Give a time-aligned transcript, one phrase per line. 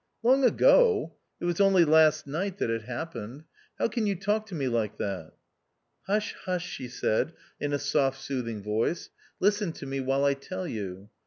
[0.23, 1.13] "Long ago!
[1.39, 3.43] it was only last night that it happened.
[3.77, 5.33] How can you talk to me like that?""
[6.07, 8.89] Hush, hush," she said, in a soft soothing 2i8 THE OUTCAST.
[8.89, 9.09] voice,"
[9.45, 11.11] listen to me while I tell you.